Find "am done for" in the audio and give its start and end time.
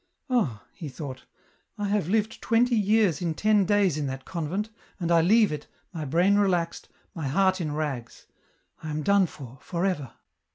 8.89-9.59